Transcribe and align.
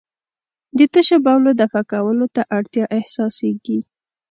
د 0.77 0.79
تشو 0.93 1.17
بولو 1.25 1.51
دفع 1.61 1.81
کولو 1.91 2.25
ته 2.35 2.41
اړتیا 2.57 2.85
احساسېږي. 2.97 3.79